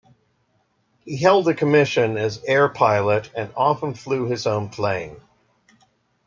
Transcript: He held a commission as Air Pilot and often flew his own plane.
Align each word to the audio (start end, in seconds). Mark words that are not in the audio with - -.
He 1.01 1.15
held 1.17 1.47
a 1.47 1.53
commission 1.53 2.17
as 2.17 2.43
Air 2.45 2.69
Pilot 2.69 3.29
and 3.35 3.53
often 3.55 3.93
flew 3.93 4.25
his 4.25 4.47
own 4.47 4.69
plane. 4.69 5.21